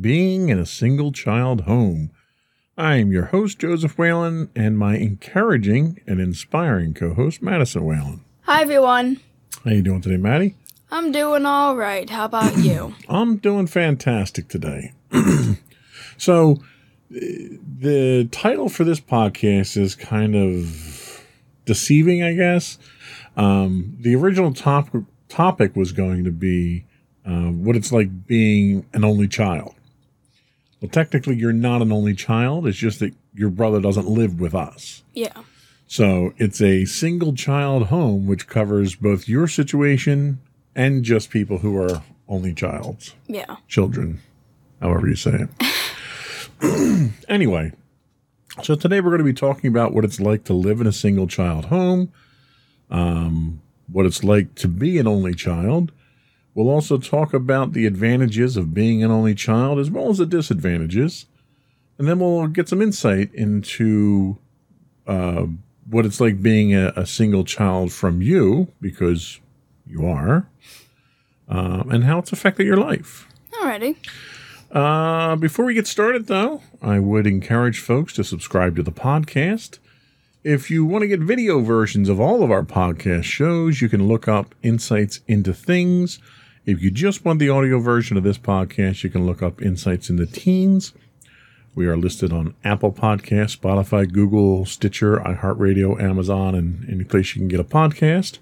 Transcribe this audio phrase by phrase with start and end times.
[0.00, 2.10] Being in a Single Child Home.
[2.78, 8.24] I'm your host, Joseph Whalen, and my encouraging and inspiring co host, Madison Whalen.
[8.42, 9.20] Hi everyone.
[9.64, 10.56] How you doing today, Maddie?
[10.90, 12.08] I'm doing all right.
[12.08, 12.94] How about you?
[13.08, 14.94] I'm doing fantastic today.
[16.16, 16.62] so,
[17.10, 21.22] the title for this podcast is kind of
[21.66, 22.78] deceiving, I guess.
[23.36, 24.88] Um, the original top-
[25.28, 26.86] topic was going to be
[27.26, 29.74] uh, what it's like being an only child.
[30.82, 32.66] Well, technically, you're not an only child.
[32.66, 35.02] It's just that your brother doesn't live with us.
[35.14, 35.32] yeah.
[35.86, 40.38] So it's a single child home, which covers both your situation
[40.74, 43.56] and just people who are only childs Yeah.
[43.68, 44.20] children,
[44.80, 45.46] however you say
[46.60, 47.10] it.
[47.28, 47.72] anyway,
[48.62, 50.92] so today we're going to be talking about what it's like to live in a
[50.92, 52.10] single child home,
[52.90, 55.92] um, what it's like to be an only child.
[56.54, 60.26] We'll also talk about the advantages of being an only child as well as the
[60.26, 61.26] disadvantages.
[61.98, 64.38] And then we'll get some insight into
[65.06, 65.46] uh,
[65.88, 69.40] what it's like being a, a single child from you, because
[69.86, 70.48] you are,
[71.48, 73.28] um, and how it's affected your life.
[73.52, 73.96] Alrighty.
[74.70, 79.78] Uh, before we get started, though, I would encourage folks to subscribe to the podcast.
[80.44, 84.08] If you want to get video versions of all of our podcast shows, you can
[84.08, 86.18] look up Insights into Things.
[86.64, 90.08] If you just want the audio version of this podcast, you can look up Insights
[90.08, 90.92] into Teens.
[91.74, 97.40] We are listed on Apple Podcasts, Spotify, Google, Stitcher, iHeartRadio, Amazon, and any place you
[97.40, 98.38] can get a podcast.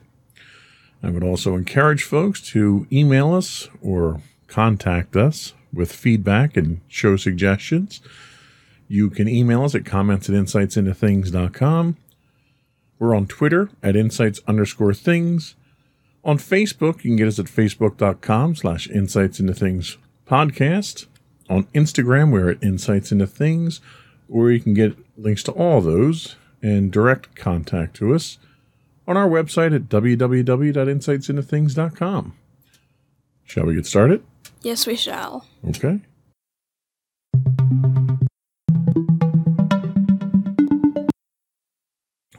[1.03, 7.17] I would also encourage folks to email us or contact us with feedback and show
[7.17, 8.03] suggestions.
[8.87, 11.97] You can email us at comments at insightsintothings.com.
[12.99, 15.55] We're on Twitter at insights underscore things.
[16.23, 21.07] On Facebook, you can get us at facebook.com slash insights into things podcast.
[21.49, 23.81] On Instagram, we're at insights into things,
[24.29, 28.37] or you can get links to all those and direct contact to us
[29.09, 32.35] on our website at www.insightsintothings.com.
[33.45, 34.23] Shall we get started?
[34.63, 35.47] Yes, we shall.
[35.67, 36.01] Okay.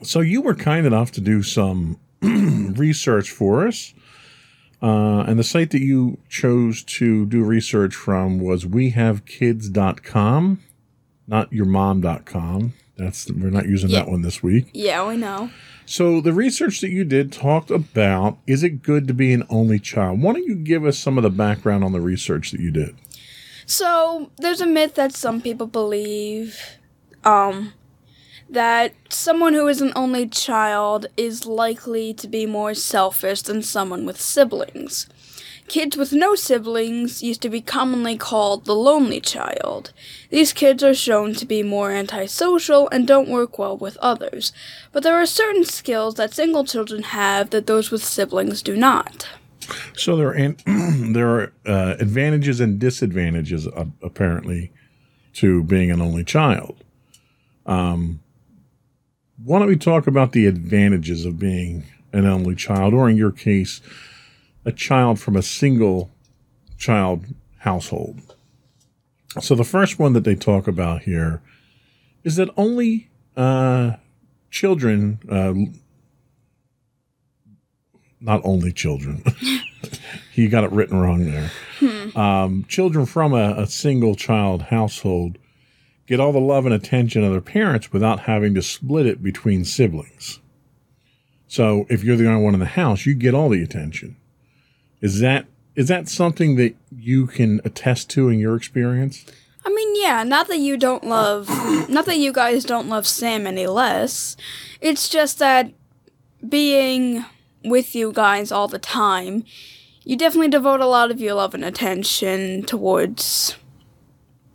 [0.03, 1.99] So you were kind enough to do some
[2.81, 3.93] research for us.
[4.81, 10.59] Uh, and the site that you chose to do research from was wehavekids.com,
[11.27, 12.73] not yourmom.com.
[12.97, 14.69] That's we're not using that one this week.
[14.73, 15.49] Yeah, we know.
[15.85, 19.79] So the research that you did talked about is it good to be an only
[19.79, 20.21] child?
[20.21, 22.95] Why don't you give us some of the background on the research that you did?
[23.65, 26.59] So there's a myth that some people believe,
[27.23, 27.73] um,
[28.51, 34.05] that someone who is an only child is likely to be more selfish than someone
[34.05, 35.07] with siblings.
[35.69, 39.93] Kids with no siblings used to be commonly called the lonely child.
[40.29, 44.51] These kids are shown to be more antisocial and don't work well with others,
[44.91, 49.29] but there are certain skills that single children have that those with siblings do not.
[49.95, 50.57] So there are an-
[51.13, 54.73] there are uh, advantages and disadvantages uh, apparently
[55.35, 56.83] to being an only child.
[57.65, 58.19] Um,
[59.43, 63.31] why don't we talk about the advantages of being an only child, or in your
[63.31, 63.81] case,
[64.65, 66.11] a child from a single
[66.77, 67.25] child
[67.59, 68.35] household?
[69.39, 71.41] So the first one that they talk about here
[72.23, 73.93] is that only uh,
[74.49, 75.53] children, uh,
[78.19, 79.23] not only children.
[80.33, 81.51] you got it written wrong there.
[82.15, 85.37] Um, children from a, a single child household
[86.07, 89.65] get all the love and attention of their parents without having to split it between
[89.65, 90.39] siblings.
[91.47, 94.15] So if you're the only one in the house, you get all the attention.
[95.01, 99.25] Is that is that something that you can attest to in your experience?
[99.65, 101.49] I mean, yeah, not that you don't love,
[101.89, 104.35] not that you guys don't love Sam any less.
[104.81, 105.71] It's just that
[106.47, 107.25] being
[107.63, 109.43] with you guys all the time,
[110.03, 113.55] you definitely devote a lot of your love and attention towards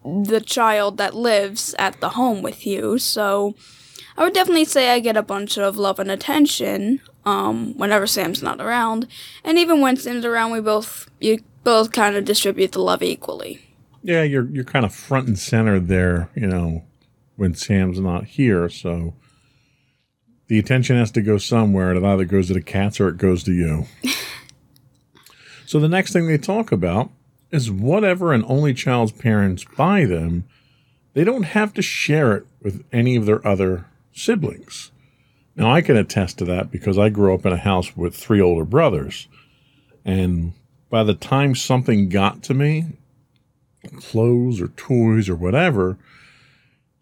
[0.06, 2.99] the child that lives at the home with you.
[2.99, 3.55] So
[4.17, 8.43] I would definitely say I get a bunch of love and attention um, whenever Sam's
[8.43, 9.08] not around,
[9.44, 13.61] and even when Sam's around, we both you both kind of distribute the love equally.
[14.03, 16.85] Yeah, you're you're kind of front and center there, you know,
[17.35, 18.69] when Sam's not here.
[18.69, 19.14] So
[20.47, 21.91] the attention has to go somewhere.
[21.91, 23.87] and It either goes to the cats or it goes to you.
[25.67, 27.11] so the next thing they talk about
[27.50, 30.44] is whatever an only child's parents buy them,
[31.14, 34.90] they don't have to share it with any of their other siblings.
[35.54, 38.40] Now I can attest to that because I grew up in a house with three
[38.40, 39.28] older brothers.
[40.04, 40.52] And
[40.90, 42.87] by the time something got to me,
[43.96, 45.96] clothes or toys or whatever,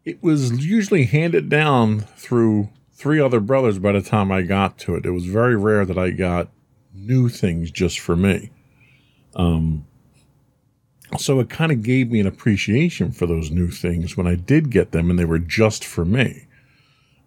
[0.05, 4.94] it was usually handed down through three other brothers by the time I got to
[4.94, 5.06] it.
[5.06, 6.49] It was very rare that I got
[6.94, 8.50] new things just for me.
[9.35, 9.87] Um,
[11.19, 14.71] so it kind of gave me an appreciation for those new things when I did
[14.71, 16.47] get them and they were just for me.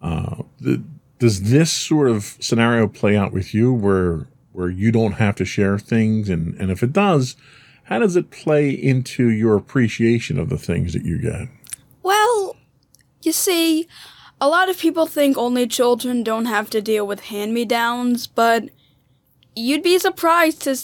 [0.00, 0.82] Uh, the,
[1.18, 5.44] does this sort of scenario play out with you where where you don't have to
[5.44, 7.36] share things and, and if it does,
[7.84, 11.48] how does it play into your appreciation of the things that you get?
[12.02, 12.56] Well,
[13.22, 13.86] you see,
[14.40, 18.26] a lot of people think only children don't have to deal with hand me downs,
[18.26, 18.68] but
[19.54, 20.76] you'd be surprised to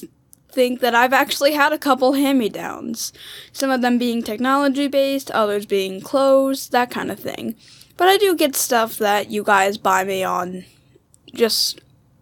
[0.54, 3.12] think that I've actually had a couple hand me downs.
[3.52, 7.56] Some of them being technology based, others being clothes, that kind of thing.
[7.96, 10.64] But I do get stuff that you guys buy me on
[11.34, 11.80] just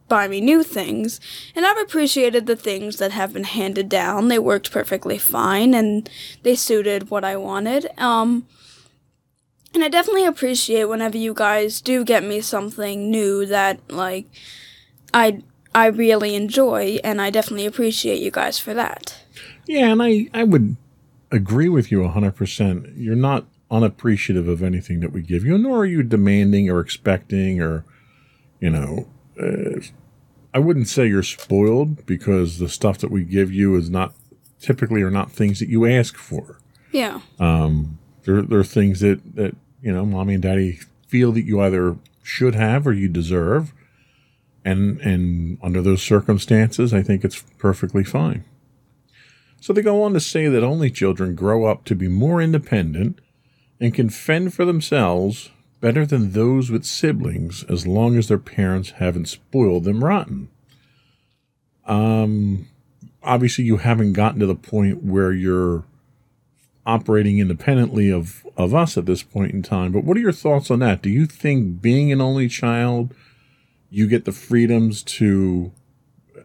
[0.09, 1.21] buy me new things,
[1.55, 4.29] and I've appreciated the things that have been handed down.
[4.29, 6.09] They worked perfectly fine and
[6.43, 7.89] they suited what I wanted.
[7.99, 8.47] Um,
[9.75, 14.27] and I definitely appreciate whenever you guys do get me something new that like
[15.15, 15.43] I
[15.75, 19.17] I really enjoy and I definitely appreciate you guys for that.
[19.67, 20.77] Yeah, and I I would
[21.31, 22.93] agree with you 100%.
[22.97, 27.61] You're not unappreciative of anything that we give you, nor are you demanding or expecting
[27.61, 27.85] or
[28.63, 29.09] you know,
[29.43, 29.81] uh,
[30.55, 34.15] I wouldn't say you're spoiled because the stuff that we give you is not
[34.61, 36.61] typically are not things that you ask for.
[36.93, 37.23] Yeah.
[37.41, 40.79] Um, there, there are things that, that, you know, mommy and daddy
[41.09, 43.75] feel that you either should have or you deserve.
[44.65, 48.45] And, and under those circumstances, I think it's perfectly fine.
[49.61, 53.21] So they go on to say that only children grow up to be more independent
[53.81, 55.51] and can fend for themselves
[55.81, 60.49] better than those with siblings as long as their parents haven't spoiled them rotten.
[61.87, 62.69] Um,
[63.23, 65.85] obviously, you haven't gotten to the point where you're
[66.87, 70.71] operating independently of, of us at this point in time, but what are your thoughts
[70.71, 71.03] on that?
[71.03, 73.15] Do you think being an only child,
[73.93, 75.71] you get the freedoms to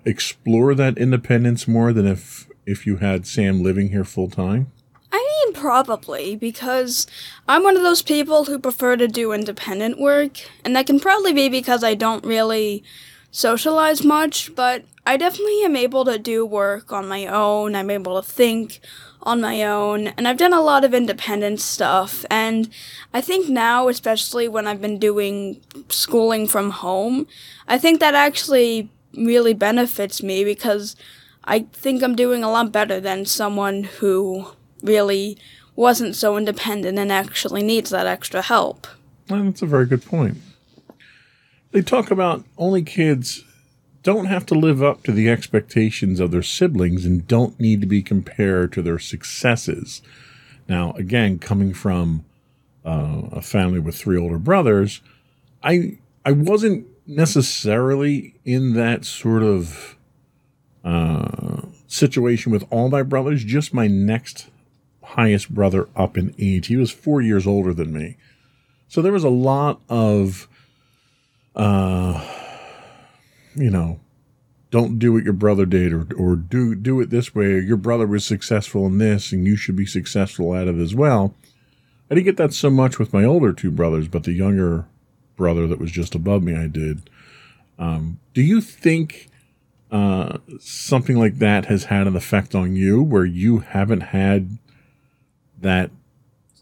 [0.03, 4.71] explore that independence more than if if you had Sam living here full time?
[5.13, 7.07] I mean, probably, because
[7.47, 11.31] I'm one of those people who prefer to do independent work, and that can probably
[11.31, 12.83] be because I don't really
[13.31, 17.75] socialize much, but I definitely am able to do work on my own.
[17.75, 18.81] I'm able to think
[19.23, 22.25] on my own, and I've done a lot of independent stuff.
[22.29, 22.69] And
[23.13, 27.27] I think now, especially when I've been doing schooling from home,
[27.67, 30.95] I think that actually really benefits me because
[31.43, 34.47] I think I'm doing a lot better than someone who
[34.83, 35.38] really
[35.75, 38.88] wasn't so independent and actually needs that extra help.
[39.27, 40.38] That's a very good point.
[41.71, 43.43] They talk about only kids
[44.04, 47.88] don't have to live up to the expectations of their siblings and don't need to
[47.88, 50.01] be compared to their successes.
[50.68, 52.25] Now, again, coming from
[52.86, 55.01] uh, a family with three older brothers,
[55.63, 59.96] I I wasn't necessarily in that sort of
[60.84, 63.44] uh, situation with all my brothers.
[63.44, 64.50] Just my next
[65.04, 66.68] highest brother up in age.
[66.68, 68.18] He was four years older than me.
[68.89, 70.48] So there was a lot of,
[71.56, 72.25] uh,
[73.57, 73.99] you know,
[74.69, 77.59] don't do what your brother did or, or do, do it this way.
[77.59, 81.33] Your brother was successful in this and you should be successful at it as well.
[82.09, 84.85] I didn't get that so much with my older two brothers, but the younger
[85.35, 87.09] brother that was just above me, I did.
[87.79, 89.29] Um, do you think
[89.91, 94.57] uh, something like that has had an effect on you where you haven't had
[95.59, 95.91] that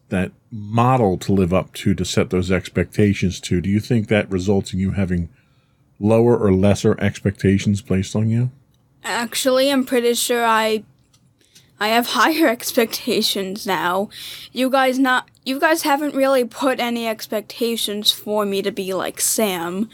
[0.09, 4.29] that model to live up to to set those expectations to do you think that
[4.29, 5.27] results in you having
[5.99, 8.51] lower or lesser expectations placed on you
[9.03, 10.83] actually i'm pretty sure i
[11.79, 14.09] I have higher expectations now.
[14.51, 19.19] You guys not you guys haven't really put any expectations for me to be like
[19.21, 19.89] Sam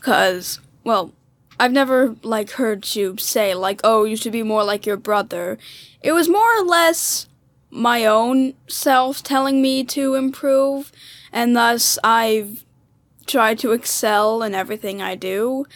[0.00, 1.12] cuz well,
[1.58, 5.58] I've never like heard you say like, "Oh, you should be more like your brother."
[6.02, 7.28] It was more or less
[7.70, 10.92] my own self telling me to improve,
[11.32, 12.64] and thus I've
[13.32, 15.66] tried to excel in everything I do.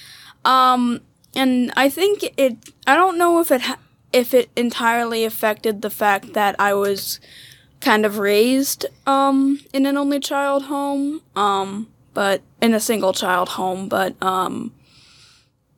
[0.45, 1.01] Um,
[1.35, 2.57] and I think it.
[2.87, 3.79] I don't know if it ha-
[4.13, 7.21] if it entirely affected the fact that I was
[7.81, 13.51] kind of raised um in an only child home um but in a single child
[13.51, 14.73] home but um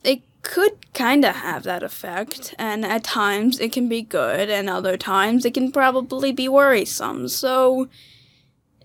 [0.05, 4.71] it could kind of have that effect and at times it can be good and
[4.71, 7.89] other times it can probably be worrisome so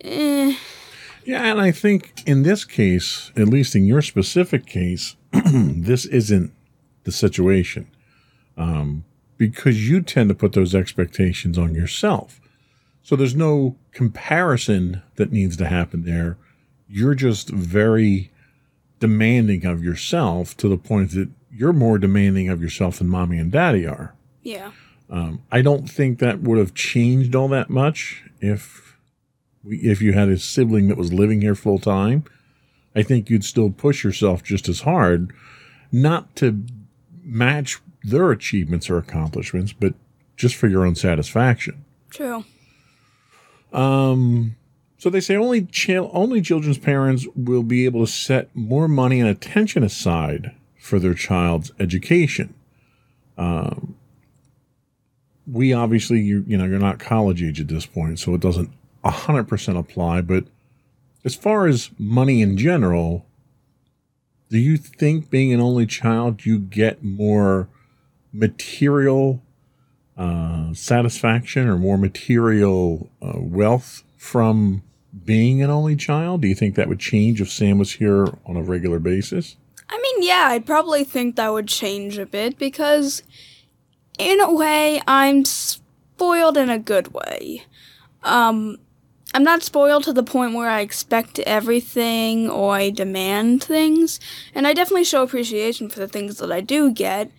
[0.02, 0.56] eh,
[1.26, 6.52] Yeah, and I think in this case, at least in your specific case, this isn't
[7.04, 7.88] the situation
[8.58, 9.06] um,
[9.38, 12.40] because you tend to put those expectations on yourself.
[13.02, 16.38] So there's no comparison that needs to happen there.
[16.88, 18.32] You're just very
[19.00, 23.52] demanding of yourself to the point that you're more demanding of yourself than mommy and
[23.52, 24.16] daddy are.
[24.44, 24.72] yeah
[25.52, 28.83] I don't think that would have changed all that much if
[29.68, 32.26] if you had a sibling that was living here full time.
[32.96, 35.34] I think you'd still push yourself just as hard,
[35.92, 36.64] not to
[37.24, 39.96] match their achievements or accomplishments, but
[40.36, 41.84] just for your own satisfaction.
[42.10, 42.44] true
[43.72, 44.56] Um,
[44.98, 49.20] so they say only chil- only children's parents will be able to set more money
[49.20, 52.54] and attention aside for their child's education.
[53.38, 53.96] Um,
[55.46, 58.70] we obviously you you know you're not college age at this point, so it doesn't
[59.12, 60.22] hundred percent apply.
[60.22, 60.46] But
[61.26, 63.26] as far as money in general,
[64.50, 67.68] do you think being an only child you get more
[68.32, 69.42] material
[70.18, 74.84] uh, satisfaction or more material uh, wealth from
[75.26, 76.42] being an only child?
[76.42, 79.56] Do you think that would change if Sam was here on a regular basis?
[79.90, 83.22] I mean, yeah, I'd probably think that would change a bit because,
[84.18, 87.64] in a way, I'm spoiled in a good way.
[88.24, 88.78] Um,
[89.34, 94.20] I'm not spoiled to the point where I expect everything or I demand things,
[94.54, 97.32] and I definitely show appreciation for the things that I do get.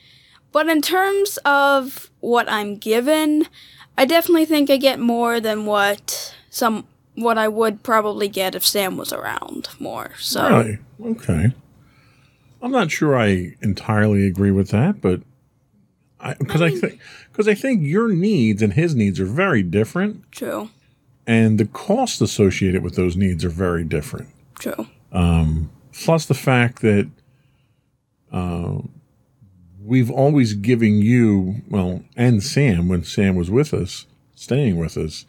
[0.50, 3.46] But in terms of what I'm given,
[3.96, 8.66] I definitely think I get more than what some what I would probably get if
[8.66, 10.12] Sam was around more.
[10.18, 10.78] So Really?
[11.04, 11.52] Okay.
[12.60, 15.20] I'm not sure I entirely agree with that, but
[16.38, 16.98] because I, think
[17.30, 17.50] because mm.
[17.50, 20.70] I think your needs and his needs are very different, true,
[21.26, 24.28] and the costs associated with those needs are very different.
[24.58, 24.86] true.
[25.92, 27.08] plus the fact that
[28.32, 28.78] uh,
[29.80, 35.24] we've always given you, well, and Sam, when Sam was with us, staying with us,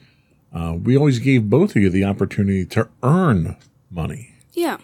[0.53, 3.57] uh, we always gave both of you the opportunity to earn
[3.91, 4.33] money.
[4.53, 4.77] Yeah.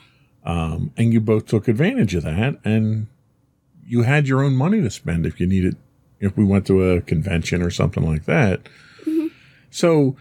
[0.44, 3.08] Um, and you both took advantage of that, and
[3.86, 5.78] you had your own money to spend if you needed,
[6.20, 8.62] if we went to a convention or something like that.
[9.70, 10.16] So y-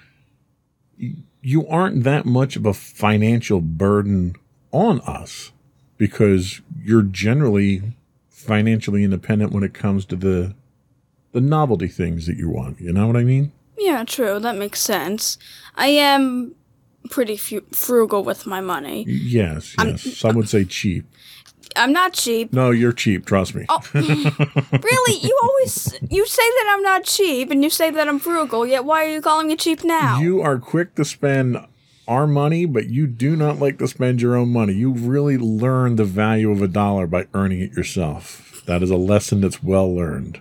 [1.43, 4.37] you aren't that much of a financial burden
[4.73, 5.53] on us
[5.97, 7.83] because you're generally
[8.29, 10.55] financially independent when it comes to the
[11.33, 12.81] the novelty things that you want.
[12.81, 13.53] You know what I mean?
[13.79, 14.39] Yeah, true.
[14.41, 15.39] That makes sense.
[15.77, 16.55] I am
[17.09, 19.05] pretty frugal with my money.
[19.07, 20.03] Yes, yes.
[20.19, 21.07] Some would say cheap.
[21.77, 22.53] I'm not cheap.
[22.53, 23.27] No, you're cheap.
[23.27, 23.65] Trust me.
[23.69, 25.19] Oh, Really?
[25.21, 28.85] You always you say that I'm not cheap and you say that I'm frugal, yet
[28.85, 30.19] why are you calling me cheap now?
[30.21, 31.57] You are quick to spend
[32.09, 34.73] our money, but you do not like to spend your own money.
[34.73, 38.63] You really learn the value of a dollar by earning it yourself.
[38.67, 40.41] That is a lesson that's well learned.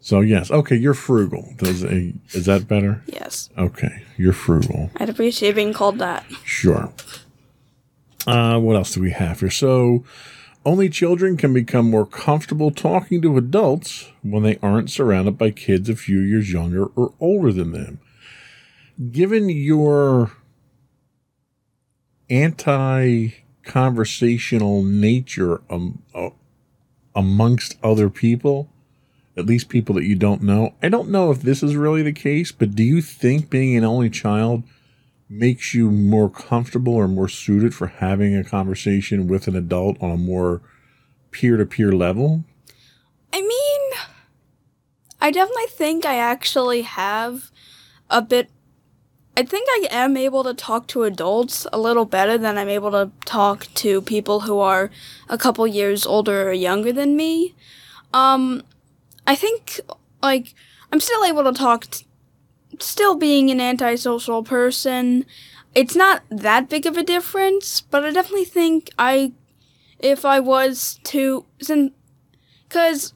[0.00, 1.52] So yes, okay, you're frugal.
[1.56, 3.02] Does a, is that better?
[3.06, 3.48] yes.
[3.58, 4.90] Okay, you're frugal.
[4.98, 6.24] I'd appreciate being called that.
[6.44, 6.92] Sure.
[8.26, 9.50] Uh, what else do we have here?
[9.50, 10.04] So,
[10.64, 15.88] only children can become more comfortable talking to adults when they aren't surrounded by kids
[15.88, 18.00] a few years younger or older than them.
[19.12, 20.32] Given your
[22.28, 23.28] anti
[23.62, 26.30] conversational nature um, uh,
[27.14, 28.68] amongst other people,
[29.36, 32.12] at least people that you don't know, I don't know if this is really the
[32.12, 34.64] case, but do you think being an only child
[35.28, 40.10] makes you more comfortable or more suited for having a conversation with an adult on
[40.10, 40.62] a more
[41.30, 42.44] peer to peer level?
[43.32, 44.00] I mean,
[45.20, 47.50] I definitely think I actually have
[48.08, 48.50] a bit.
[49.36, 52.90] I think I am able to talk to adults a little better than I'm able
[52.92, 54.90] to talk to people who are
[55.28, 57.54] a couple years older or younger than me.
[58.14, 58.62] Um,
[59.26, 59.80] I think,
[60.22, 60.54] like,
[60.90, 61.86] I'm still able to talk,
[62.80, 65.24] still being an antisocial person.
[65.74, 69.32] It's not that big of a difference, but I definitely think I,
[69.98, 71.92] if I was to, since,
[72.68, 73.12] because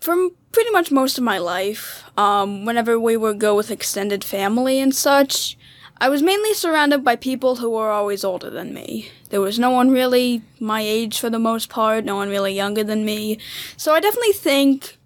[0.00, 4.80] from pretty much most of my life, um, whenever we would go with extended family
[4.80, 5.58] and such,
[6.00, 9.10] I was mainly surrounded by people who were always older than me.
[9.30, 12.84] There was no one really my age for the most part, no one really younger
[12.84, 13.38] than me.
[13.76, 14.96] So I definitely think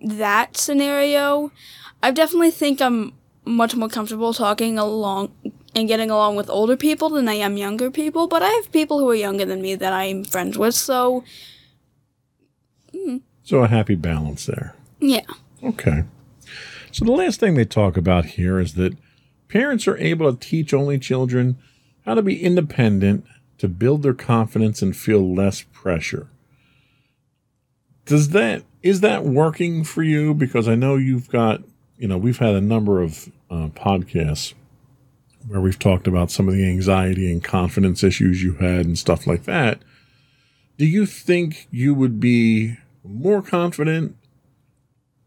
[0.00, 1.52] that scenario,
[2.02, 3.12] I definitely think I'm
[3.44, 5.32] much more comfortable talking along
[5.74, 8.98] and getting along with older people than I am younger people, but I have people
[8.98, 11.24] who are younger than me that I'm friends with, so.
[12.94, 13.22] Mm.
[13.42, 14.74] So a happy balance there.
[15.00, 15.26] Yeah.
[15.62, 16.04] Okay.
[16.92, 18.96] So the last thing they talk about here is that
[19.48, 21.58] parents are able to teach only children
[22.04, 23.24] how to be independent
[23.58, 26.28] to build their confidence and feel less pressure.
[28.06, 30.34] Does that is that working for you?
[30.34, 31.62] Because I know you've got
[32.00, 34.54] you know we've had a number of uh, podcasts
[35.46, 39.26] where we've talked about some of the anxiety and confidence issues you had and stuff
[39.26, 39.80] like that.
[40.78, 44.16] Do you think you would be more confident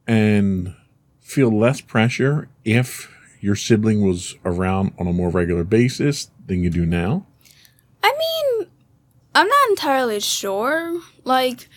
[0.08, 0.75] and
[1.22, 6.70] feel less pressure if your sibling was around on a more regular basis than you
[6.70, 7.25] do now?
[8.01, 8.68] I mean,
[9.36, 11.01] I'm not entirely sure.
[11.24, 11.70] Like,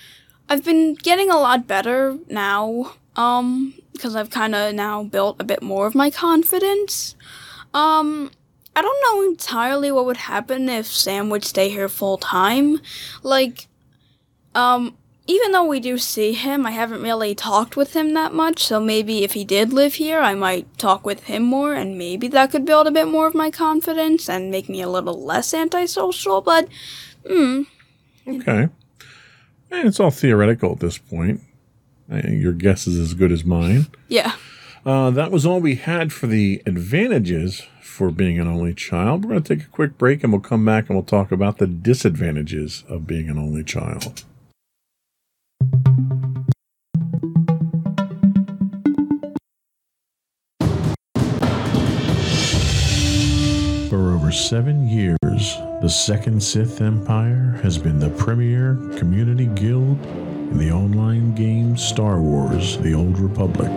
[0.49, 5.45] I've been getting a lot better now, um, because I've kind of now built a
[5.45, 7.17] bit more of my confidence.
[7.75, 8.31] Um,
[8.75, 12.81] I don't know entirely what would happen if Sam would stay here full time.
[13.23, 13.69] Like,
[14.55, 14.97] um,
[15.27, 18.79] even though we do see him, I haven't really talked with him that much, so
[18.79, 22.53] maybe if he did live here, I might talk with him more, and maybe that
[22.53, 26.43] could build a bit more of my confidence and make me a little less antisocial,
[26.43, 26.69] but,
[27.27, 27.63] hmm.
[28.29, 28.69] Okay.
[29.73, 31.41] It's all theoretical at this point.
[32.09, 33.87] Your guess is as good as mine.
[34.09, 34.35] Yeah.
[34.85, 39.25] Uh, that was all we had for the advantages for being an only child.
[39.25, 41.59] We're going to take a quick break and we'll come back and we'll talk about
[41.59, 44.23] the disadvantages of being an only child.
[53.89, 59.99] For over seven years, the Second Sith Empire has been the premier community guild
[60.51, 63.71] in the online game Star Wars The Old Republic.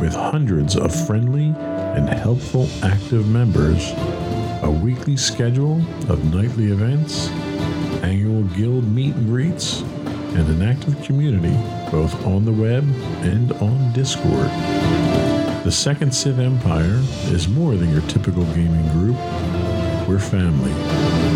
[0.00, 3.92] With hundreds of friendly and helpful active members,
[4.62, 7.28] a weekly schedule of nightly events,
[8.02, 11.56] annual guild meet and greets, and an active community
[11.90, 12.84] both on the web
[13.22, 14.50] and on Discord.
[15.64, 17.02] The Second Sith Empire
[17.32, 19.16] is more than your typical gaming group.
[20.08, 21.35] We're family.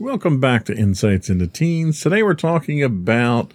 [0.00, 2.00] Welcome back to Insights into Teens.
[2.00, 3.52] Today we're talking about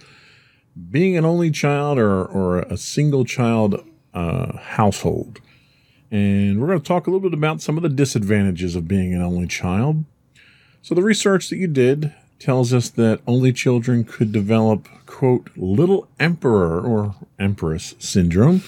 [0.92, 5.40] being an only child or, or a single child uh, household.
[6.08, 9.12] And we're going to talk a little bit about some of the disadvantages of being
[9.12, 10.04] an only child.
[10.82, 16.06] So, the research that you did tells us that only children could develop, quote, little
[16.20, 18.62] emperor or empress syndrome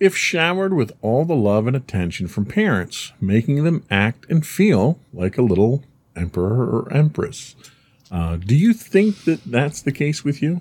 [0.00, 4.98] if showered with all the love and attention from parents, making them act and feel
[5.12, 5.84] like a little
[6.16, 7.54] emperor or empress.
[8.10, 10.60] Uh, do you think that that's the case with you?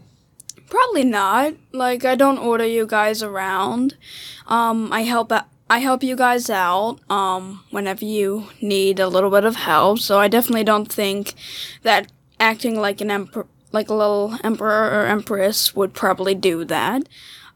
[0.70, 1.54] Probably not.
[1.74, 3.98] Like I don't order you guys around.
[4.48, 5.34] Um, I help
[5.70, 10.00] I help you guys out um, whenever you need a little bit of help.
[10.00, 11.34] So I definitely don't think
[11.84, 17.08] that acting like an emperor, like a little emperor or empress, would probably do that.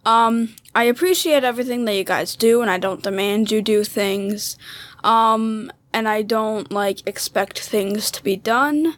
[0.05, 4.57] Um, I appreciate everything that you guys do, and I don't demand you do things.
[5.03, 8.97] Um, and I don't like expect things to be done.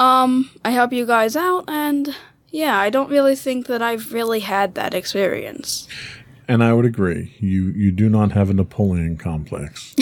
[0.00, 2.14] Um, I help you guys out, and
[2.50, 5.86] yeah, I don't really think that I've really had that experience.
[6.48, 7.36] And I would agree.
[7.38, 9.94] You you do not have a Napoleon complex.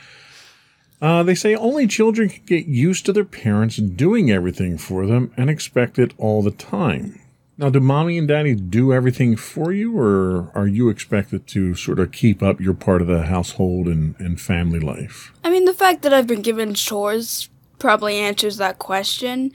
[1.02, 5.30] uh, they say only children can get used to their parents doing everything for them
[5.36, 7.20] and expect it all the time.
[7.58, 11.98] Now, do mommy and daddy do everything for you, or are you expected to sort
[11.98, 15.32] of keep up your part of the household and, and family life?
[15.42, 19.52] I mean, the fact that I've been given chores probably answers that question.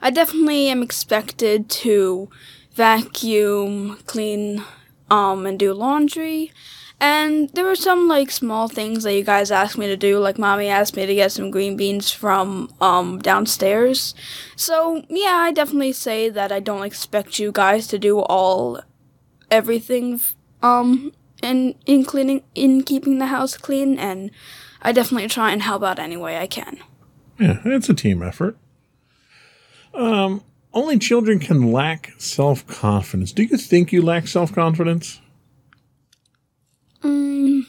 [0.00, 2.28] I definitely am expected to
[2.74, 4.64] vacuum, clean
[5.10, 6.52] um, and do laundry.
[7.00, 10.38] And there were some like small things that you guys asked me to do, like
[10.38, 14.14] mommy asked me to get some green beans from um, downstairs.
[14.56, 18.80] So yeah, I definitely say that I don't expect you guys to do all
[19.50, 20.20] everything
[20.62, 24.30] um in in cleaning in keeping the house clean and
[24.80, 26.78] I definitely try and help out any way I can.
[27.38, 28.56] Yeah, it's a team effort.
[29.94, 33.32] Um, only children can lack self confidence.
[33.32, 35.20] Do you think you lack self confidence?
[37.04, 37.66] Mm,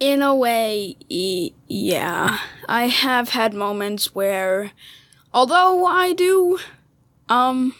[0.00, 2.38] in a way, yeah.
[2.68, 4.72] I have had moments where,
[5.32, 6.58] although I do,
[7.28, 7.74] um,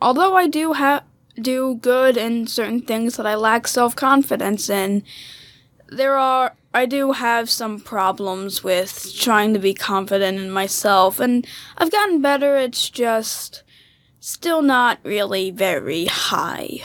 [0.00, 1.04] although I do have
[1.40, 5.02] do good in certain things that I lack self confidence in,
[5.88, 11.46] there are I do have some problems with trying to be confident in myself, and
[11.78, 12.56] I've gotten better.
[12.56, 13.62] It's just
[14.22, 16.78] still not really very high.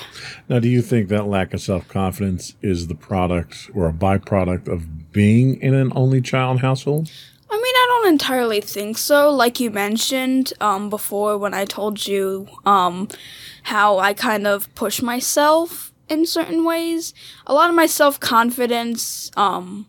[0.50, 4.68] Now, do you think that lack of self confidence is the product or a byproduct
[4.68, 7.12] of being in an only child household?
[7.50, 9.30] I mean, I don't entirely think so.
[9.30, 13.08] Like you mentioned um, before when I told you um,
[13.64, 17.14] how I kind of push myself in certain ways.
[17.46, 19.86] A lot of my self confidence, um,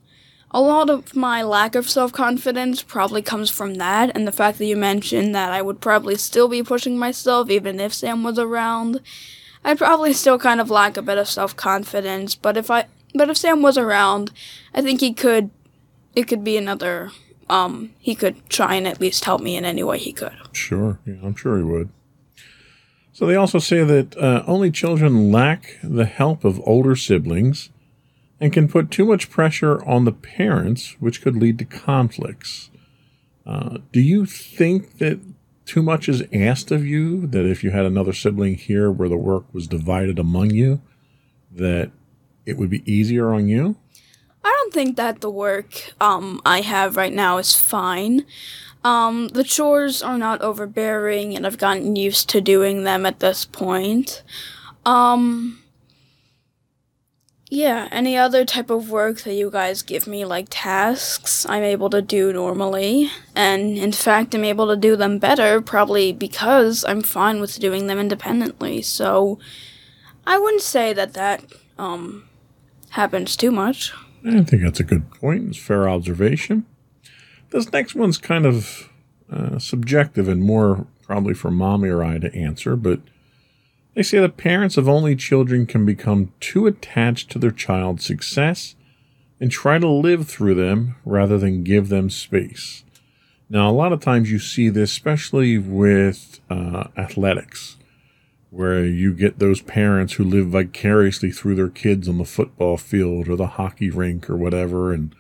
[0.51, 4.59] a lot of my lack of self confidence probably comes from that, and the fact
[4.59, 8.39] that you mentioned that I would probably still be pushing myself even if Sam was
[8.39, 9.01] around.
[9.65, 13.29] I'd probably still kind of lack a bit of self confidence, but if I but
[13.29, 14.33] if Sam was around,
[14.75, 15.51] I think he could
[16.15, 17.11] it could be another
[17.51, 20.37] um he could try and at least help me in any way he could.
[20.53, 21.91] Sure, yeah, I'm sure he would.
[23.13, 27.71] So they also say that uh, only children lack the help of older siblings
[28.41, 32.71] and can put too much pressure on the parents, which could lead to conflicts.
[33.47, 35.21] Uh, do you think that
[35.65, 37.27] too much is asked of you?
[37.27, 40.81] That if you had another sibling here where the work was divided among you,
[41.51, 41.91] that
[42.47, 43.77] it would be easier on you?
[44.45, 48.25] I don't think that the work um, I have right now is fine.
[48.85, 53.45] Um, the chores are not overbearing, and I've gotten used to doing them at this
[53.45, 54.23] point.
[54.87, 55.63] Um,
[57.51, 61.89] yeah, any other type of work that you guys give me, like tasks, I'm able
[61.91, 63.11] to do normally.
[63.35, 67.87] And in fact, I'm able to do them better, probably because I'm fine with doing
[67.87, 68.83] them independently.
[68.83, 69.39] So
[70.27, 71.43] I wouldn't say that that
[71.79, 72.29] um,
[72.91, 73.93] happens too much.
[74.27, 75.49] I think that's a good point.
[75.49, 76.67] It's fair observation.
[77.51, 78.91] This next one's kind of
[79.33, 83.01] uh, subjective and more probably for mommy or I to answer, but
[83.99, 88.77] they say that parents of only children can become too attached to their child's success
[89.41, 92.85] and try to live through them rather than give them space.
[93.51, 97.77] Now, a lot of times you see this, especially with uh, athletics,
[98.51, 103.27] where you get those parents who live vicariously through their kids on the football field
[103.27, 105.13] or the hockey rink or whatever, and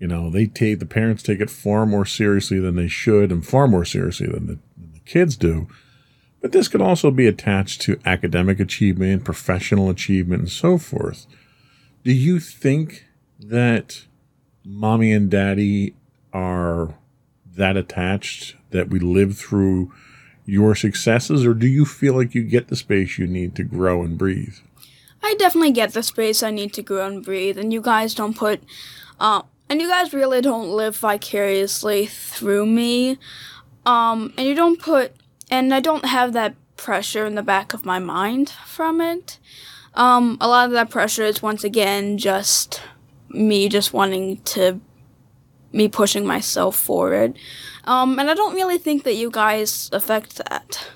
[0.00, 3.46] you know, they take the parents take it far more seriously than they should and
[3.46, 5.68] far more seriously than the, than the kids do.
[6.46, 11.26] But this could also be attached to academic achievement, professional achievement, and so forth.
[12.04, 13.04] Do you think
[13.40, 14.04] that
[14.64, 15.96] mommy and daddy
[16.32, 16.94] are
[17.56, 19.92] that attached that we live through
[20.44, 24.04] your successes, or do you feel like you get the space you need to grow
[24.04, 24.54] and breathe?
[25.24, 28.36] I definitely get the space I need to grow and breathe, and you guys don't
[28.36, 28.62] put
[29.18, 33.18] uh, and you guys really don't live vicariously through me.
[33.84, 35.12] Um, and you don't put,
[35.50, 39.38] and I don't have that pressure in the back of my mind from it.
[39.94, 42.82] Um, a lot of that pressure is once again just
[43.30, 44.80] me just wanting to,
[45.72, 47.38] me pushing myself forward.
[47.84, 50.86] Um, and I don't really think that you guys affect that.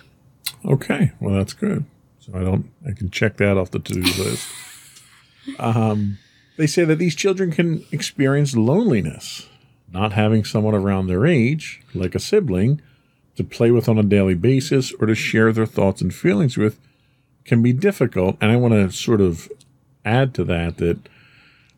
[0.64, 1.84] Okay, well that's good.
[2.18, 4.48] So I don't, I can check that off the to-do list.
[5.58, 6.18] Um,
[6.56, 9.48] they say that these children can experience loneliness,
[9.90, 12.82] not having someone around their age, like a sibling,
[13.37, 16.79] to play with on a daily basis or to share their thoughts and feelings with
[17.45, 18.37] can be difficult.
[18.40, 19.51] And I want to sort of
[20.05, 20.99] add to that that,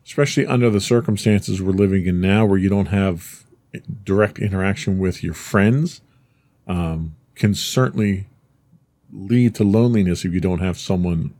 [0.05, 3.43] especially under the circumstances we're living in now, where you don't have
[4.03, 6.01] direct interaction with your friends,
[6.67, 8.27] um, can certainly
[9.11, 11.33] lead to loneliness if you don't have someone,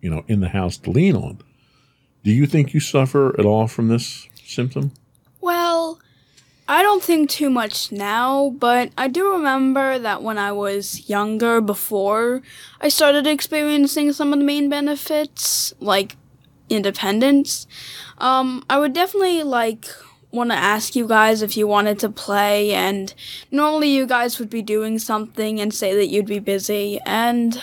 [0.00, 1.38] you know, in the house to lean on.
[2.24, 4.92] Do you think you suffer at all from this symptom?
[6.70, 11.62] I don't think too much now, but I do remember that when I was younger,
[11.62, 12.42] before
[12.80, 16.16] I started experiencing some of the main benefits, like
[16.68, 17.66] independence,
[18.18, 19.86] um, I would definitely like
[20.30, 23.14] want to ask you guys if you wanted to play, and
[23.50, 27.60] normally you guys would be doing something and say that you'd be busy, and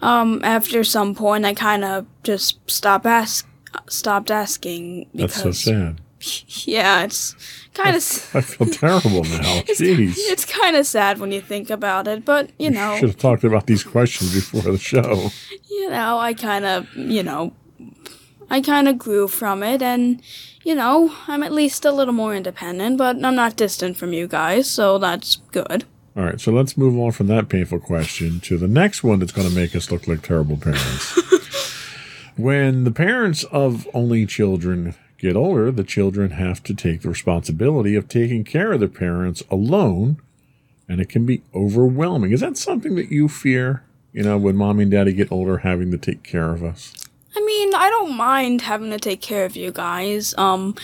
[0.00, 3.46] Um, after some point, I kind of just stopped ask
[3.88, 6.00] stopped asking because That's so sad.
[6.66, 7.34] Yeah, it's
[7.74, 9.60] kind of I feel terrible now.
[9.68, 10.14] Jeez.
[10.16, 13.44] it's kind of sad when you think about it, but you know, Should have talked
[13.44, 15.30] about these questions before the show.
[15.70, 17.52] you know, I kind of, you know,
[18.50, 20.22] I kind of grew from it, and
[20.64, 24.28] you know, I'm at least a little more independent, but I'm not distant from you
[24.28, 25.84] guys, so that's good.
[26.14, 29.32] All right, so let's move on from that painful question to the next one that's
[29.32, 31.18] going to make us look like terrible parents.
[32.36, 37.94] when the parents of only children get older, the children have to take the responsibility
[37.94, 40.20] of taking care of their parents alone,
[40.88, 42.32] and it can be overwhelming.
[42.32, 43.84] Is that something that you fear?
[44.12, 46.92] You know, when mommy and daddy get older, having to take care of us?
[47.34, 50.74] I mean, I don't mind having to take care of you guys, um,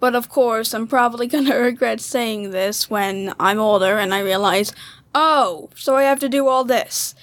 [0.00, 4.72] but of course, I'm probably gonna regret saying this when I'm older and I realize,
[5.14, 7.14] oh, so I have to do all this.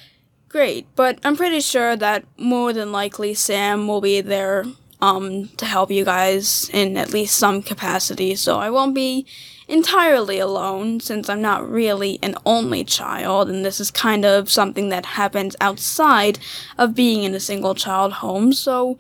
[0.48, 4.66] Great, but I'm pretty sure that more than likely Sam will be there,
[5.02, 9.26] um, to help you guys in at least some capacity, so I won't be
[9.68, 14.90] entirely alone since I'm not really an only child, and this is kind of something
[14.90, 16.40] that happens outside
[16.78, 18.98] of being in a single child home, so.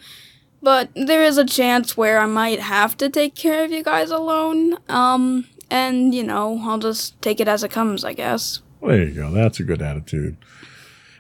[0.64, 4.12] But there is a chance where I might have to take care of you guys
[4.12, 8.62] alone, um, and you know, I'll just take it as it comes, I guess.
[8.80, 9.32] Well, there you go.
[9.32, 10.38] That's a good attitude.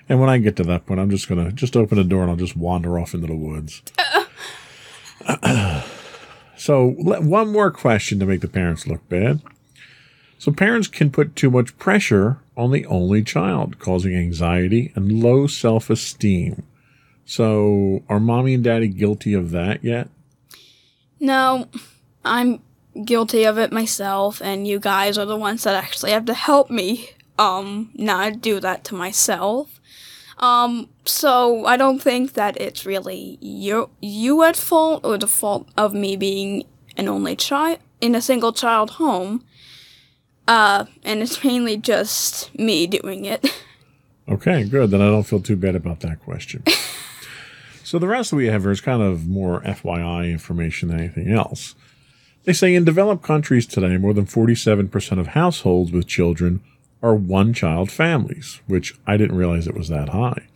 [0.08, 2.32] And when I get to that point, I'm just gonna just open the door and
[2.32, 3.82] I'll just wander off into the woods.
[6.58, 9.42] so, one more question to make the parents look bad.
[10.38, 15.48] So, parents can put too much pressure on the only child, causing anxiety and low
[15.48, 16.64] self esteem.
[17.26, 20.10] So, are mommy and daddy guilty of that yet?
[21.20, 21.68] No,
[22.26, 22.62] I'm
[23.06, 26.70] guilty of it myself, and you guys are the ones that actually have to help
[26.70, 29.80] me, um, not do that to myself.
[30.38, 35.68] Um, so I don't think that it's really you you at fault or the fault
[35.78, 36.66] of me being
[36.98, 39.44] an only child in a single child home.
[40.48, 43.46] Uh, and it's mainly just me doing it.
[44.28, 44.92] Okay, good.
[44.92, 46.64] Then I don't feel too bad about that question.
[47.84, 51.76] so the rest we have here is kind of more FYI information than anything else.
[52.44, 56.62] They say in developed countries today, more than 47% of households with children
[57.04, 60.48] are one child families, which I didn't realize it was that high.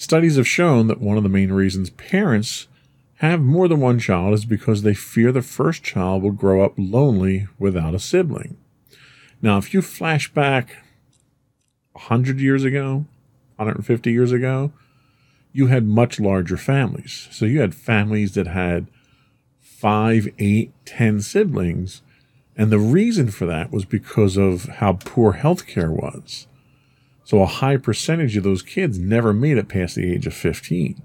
[0.00, 2.68] Studies have shown that one of the main reasons parents
[3.16, 6.72] have more than one child is because they fear the first child will grow up
[6.78, 8.56] lonely without a sibling.
[9.42, 10.78] Now, if you flash back
[11.92, 13.04] 100 years ago,
[13.56, 14.72] 150 years ago,
[15.52, 17.28] you had much larger families.
[17.30, 18.86] So you had families that had
[19.60, 22.00] five, eight, ten siblings.
[22.56, 26.46] And the reason for that was because of how poor healthcare was.
[27.24, 31.02] So a high percentage of those kids never made it past the age of 15.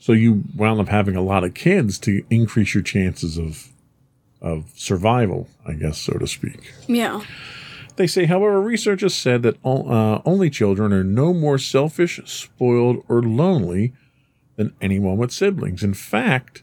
[0.00, 3.68] So you wound up having a lot of kids to increase your chances of
[4.42, 6.72] of survival, I guess, so to speak.
[6.86, 7.22] yeah.
[7.96, 13.22] They say, however, researchers said that uh, only children are no more selfish, spoiled, or
[13.22, 13.94] lonely
[14.56, 15.82] than anyone with siblings.
[15.82, 16.62] In fact,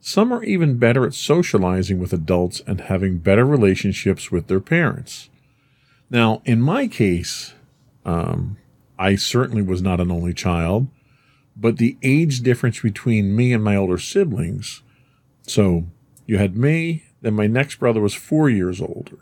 [0.00, 5.28] some are even better at socializing with adults and having better relationships with their parents.
[6.08, 7.52] Now, in my case,
[8.04, 8.56] um,
[8.98, 10.88] I certainly was not an only child,
[11.56, 14.82] but the age difference between me and my older siblings
[15.50, 15.86] so
[16.26, 19.18] you had me, then my next brother was four years older.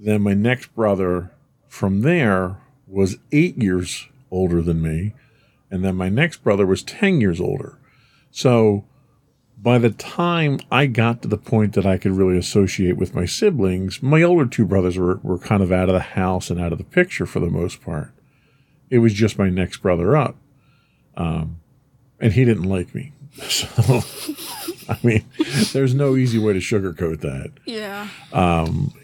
[0.00, 1.30] Then my next brother
[1.68, 2.56] from there
[2.88, 5.14] was eight years older than me.
[5.70, 7.78] And then my next brother was 10 years older.
[8.32, 8.84] So
[9.60, 13.24] by the time I got to the point that I could really associate with my
[13.24, 16.72] siblings, my older two brothers were, were kind of out of the house and out
[16.72, 18.12] of the picture for the most part.
[18.90, 20.36] It was just my next brother up.
[21.16, 21.60] Um,
[22.20, 23.12] and he didn't like me.
[23.40, 24.02] So,
[24.88, 25.24] I mean,
[25.72, 28.08] there's no easy way to sugarcoat that Yeah.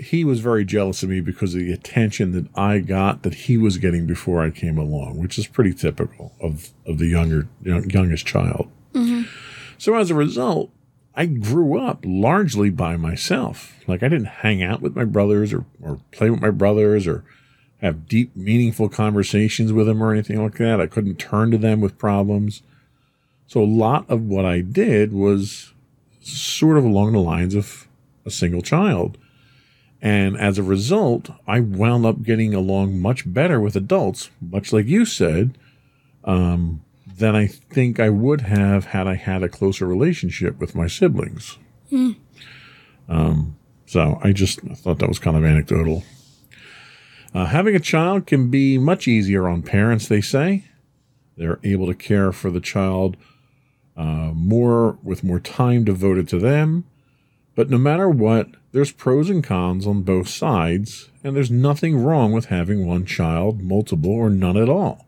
[0.00, 3.56] he was very jealous of me because of the attention that I got that he
[3.58, 7.88] was getting before I came along, which is pretty typical of, of the younger young,
[7.90, 8.70] youngest child.
[9.84, 10.70] So as a result,
[11.14, 13.74] I grew up largely by myself.
[13.86, 17.22] Like I didn't hang out with my brothers or, or play with my brothers or
[17.82, 20.80] have deep, meaningful conversations with them or anything like that.
[20.80, 22.62] I couldn't turn to them with problems.
[23.46, 25.74] So a lot of what I did was
[26.22, 27.86] sort of along the lines of
[28.24, 29.18] a single child.
[30.00, 34.86] And as a result, I wound up getting along much better with adults, much like
[34.86, 35.58] you said,
[36.24, 36.80] um,
[37.18, 41.58] than I think I would have had I had a closer relationship with my siblings.
[43.08, 46.02] Um, so I just thought that was kind of anecdotal.
[47.34, 50.64] Uh, having a child can be much easier on parents, they say.
[51.36, 53.16] They're able to care for the child
[53.96, 56.84] uh, more with more time devoted to them.
[57.54, 62.32] But no matter what, there's pros and cons on both sides, and there's nothing wrong
[62.32, 65.06] with having one child, multiple, or none at all.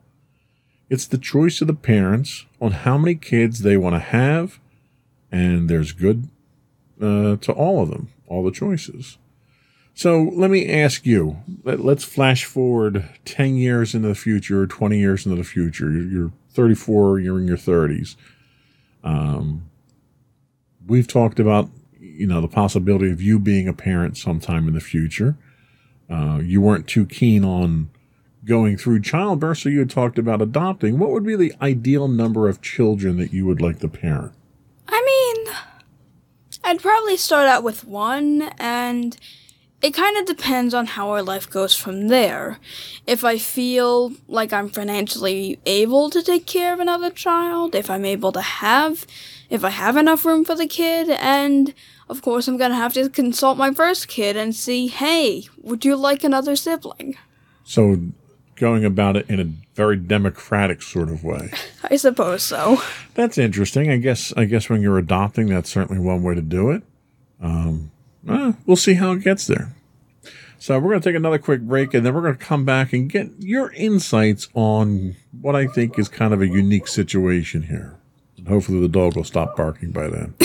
[0.89, 4.61] It's the choice of the parents on how many kids they want to have,
[5.33, 6.29] and there's good
[7.01, 9.19] uh, to all of them, all the choices.
[9.95, 14.99] So let me ask you let, us flash forward 10 years into the future, 20
[14.99, 15.91] years into the future.
[15.91, 18.15] You're, you're 34, you're in your 30s.
[19.03, 19.71] Um,
[20.87, 24.81] we've talked about you know the possibility of you being a parent sometime in the
[24.81, 25.37] future.
[26.11, 27.91] Uh, you weren't too keen on
[28.47, 30.99] going through childbirth, so you had talked about adopting.
[30.99, 34.33] What would be the ideal number of children that you would like to parent?
[34.89, 35.55] I mean,
[36.65, 39.17] I'd probably start out with one, and
[39.83, 42.59] it kind of depends on how our life goes from there.
[43.07, 48.05] If I feel like I'm financially able to take care of another child, if I'm
[48.05, 49.07] able to have,
[49.51, 51.75] if I have enough room for the kid, and
[52.09, 55.97] of course, I'm gonna have to consult my first kid and see, hey, would you
[55.97, 57.17] like another sibling?
[57.65, 58.01] So,
[58.57, 61.53] going about it in a very democratic sort of way.
[61.85, 62.83] I suppose so.
[63.15, 63.91] That's interesting.
[63.91, 64.33] I guess.
[64.37, 66.83] I guess when you're adopting, that's certainly one way to do it.
[67.41, 67.91] Um,
[68.29, 69.73] eh, we'll see how it gets there.
[70.59, 72.93] So we're going to take another quick break, and then we're going to come back
[72.93, 77.97] and get your insights on what I think is kind of a unique situation here.
[78.39, 80.35] And hopefully, the dog will stop barking by then.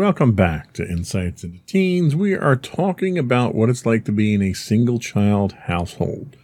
[0.00, 2.16] Welcome back to Insights into Teens.
[2.16, 6.38] We are talking about what it's like to be in a single child household.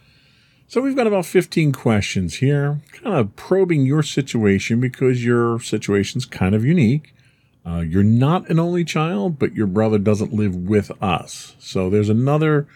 [0.67, 6.27] So, we've got about 15 questions here, kind of probing your situation because your situation's
[6.27, 7.15] kind of unique.
[7.65, 11.55] Uh, you're not an only child, but your brother doesn't live with us.
[11.57, 12.67] So, there's another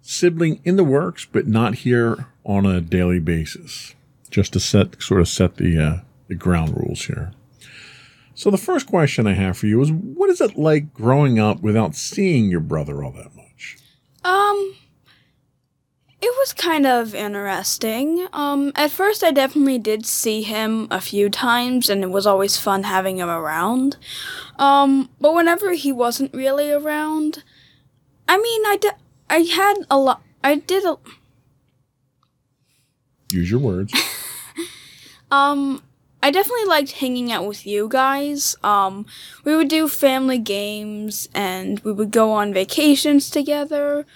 [0.00, 3.96] sibling in the works, but not here on a daily basis,
[4.30, 7.32] just to set sort of set the, uh, the ground rules here.
[8.40, 11.60] So the first question I have for you is what is it like growing up
[11.60, 13.76] without seeing your brother all that much?
[14.24, 14.76] Um
[16.22, 18.26] it was kind of interesting.
[18.32, 22.56] Um at first I definitely did see him a few times and it was always
[22.56, 23.98] fun having him around.
[24.58, 27.44] Um but whenever he wasn't really around,
[28.26, 30.96] I mean I de- I had a lot I did a
[33.32, 33.92] Use your words.
[35.30, 35.82] um
[36.22, 38.56] I definitely liked hanging out with you guys.
[38.62, 39.06] Um,
[39.44, 44.06] we would do family games and we would go on vacations together.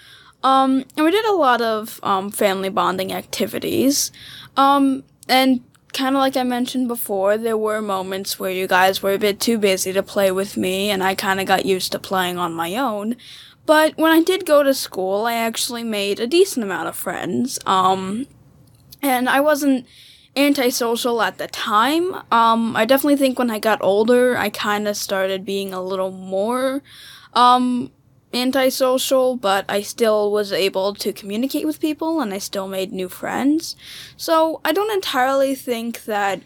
[0.43, 4.11] Um, and we did a lot of um, family bonding activities.
[4.55, 5.63] Um, and
[5.93, 9.39] kind of like I mentioned before, there were moments where you guys were a bit
[9.39, 12.53] too busy to play with me, and I kind of got used to playing on
[12.53, 13.15] my own.
[13.65, 17.57] But when I did go to school, I actually made a decent amount of friends.
[17.65, 18.27] Um,
[19.01, 19.87] and I wasn't
[20.35, 22.15] antisocial at the time.
[22.31, 26.11] Um, I definitely think when I got older, I kind of started being a little
[26.11, 26.81] more
[27.33, 27.91] um,
[28.33, 33.09] antisocial, but I still was able to communicate with people and I still made new
[33.09, 33.75] friends.
[34.17, 36.41] So I don't entirely think that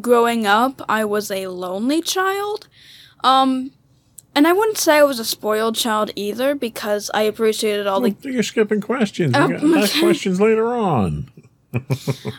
[0.00, 2.68] growing up I was a lonely child.
[3.22, 3.72] Um,
[4.34, 8.10] and I wouldn't say I was a spoiled child either because I appreciated all well,
[8.10, 8.30] the.
[8.30, 9.34] You're skipping questions.
[9.34, 10.00] You got okay.
[10.00, 11.28] questions later on.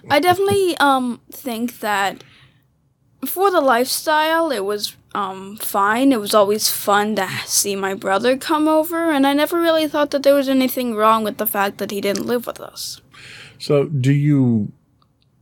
[0.09, 2.23] I definitely um think that
[3.25, 6.11] for the lifestyle, it was um fine.
[6.11, 10.11] It was always fun to see my brother come over, and I never really thought
[10.11, 13.01] that there was anything wrong with the fact that he didn't live with us.
[13.57, 14.71] So, do you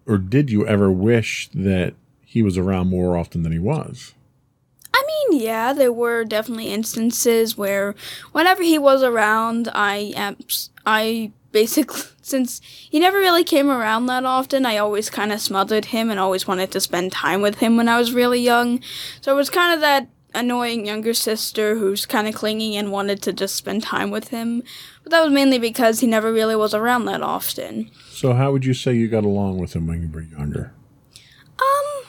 [0.07, 1.93] or did you ever wish that
[2.25, 4.13] he was around more often than he was?
[4.93, 7.93] I mean, yeah, there were definitely instances where
[8.31, 10.37] whenever he was around, I am
[10.85, 15.85] I basically since he never really came around that often, I always kind of smothered
[15.85, 18.79] him and always wanted to spend time with him when I was really young.
[19.21, 23.23] So it was kind of that annoying younger sister who's kind of clingy and wanted
[23.23, 24.61] to just spend time with him.
[25.01, 27.89] But that was mainly because he never really was around that often.
[28.11, 30.73] So how would you say you got along with him when you were younger?
[31.59, 32.05] Um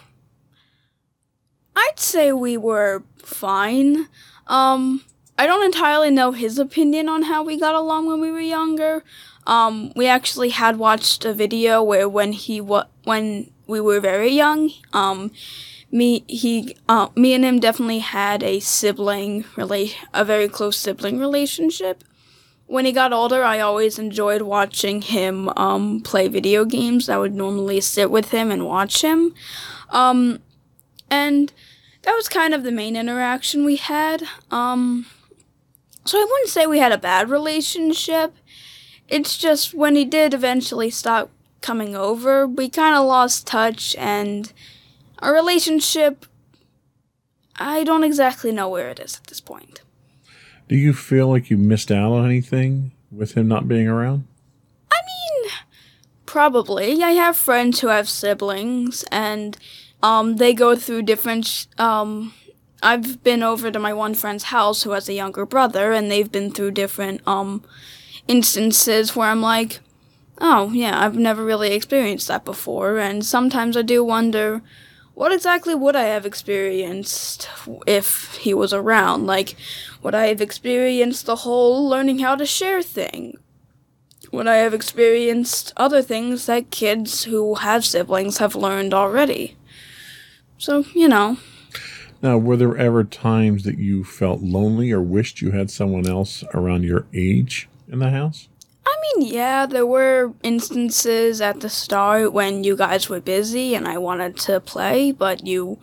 [1.74, 4.08] I'd say we were fine.
[4.46, 5.04] Um
[5.40, 9.04] I don't entirely know his opinion on how we got along when we were younger.
[9.48, 14.30] Um, we actually had watched a video where when he wa- when we were very
[14.30, 15.32] young, um,
[15.90, 21.18] me he uh, me and him definitely had a sibling rela- a very close sibling
[21.18, 22.04] relationship.
[22.66, 27.08] When he got older, I always enjoyed watching him um, play video games.
[27.08, 29.32] I would normally sit with him and watch him.
[29.88, 30.40] Um,
[31.10, 31.50] and
[32.02, 34.24] that was kind of the main interaction we had.
[34.50, 35.06] Um,
[36.04, 38.34] so I wouldn't say we had a bad relationship.
[39.08, 41.30] It's just when he did eventually stop
[41.60, 44.52] coming over, we kind of lost touch and
[45.20, 46.26] our relationship
[47.60, 49.80] I don't exactly know where it is at this point.
[50.68, 54.26] Do you feel like you missed out on anything with him not being around?
[54.92, 55.50] I mean,
[56.24, 57.02] probably.
[57.02, 59.56] I have friends who have siblings and
[60.02, 62.32] um they go through different sh- um
[62.80, 66.30] I've been over to my one friend's house who has a younger brother and they've
[66.30, 67.64] been through different um
[68.28, 69.80] instances where I'm like,
[70.40, 72.98] oh, yeah, I've never really experienced that before.
[72.98, 74.62] And sometimes I do wonder,
[75.14, 77.48] what exactly would I have experienced
[77.86, 79.26] if he was around?
[79.26, 79.56] Like,
[80.02, 83.36] would I have experienced the whole learning how to share thing?
[84.30, 89.56] Would I have experienced other things that kids who have siblings have learned already?
[90.58, 91.38] So, you know.
[92.20, 96.44] Now, were there ever times that you felt lonely or wished you had someone else
[96.52, 98.48] around your age in the house?
[98.86, 103.86] I mean, yeah, there were instances at the start when you guys were busy and
[103.86, 105.78] I wanted to play, but you,